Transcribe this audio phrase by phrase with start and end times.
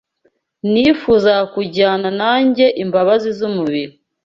[0.71, 3.93] Nifuzaga kujyana nanjye imbabazi z'umubiri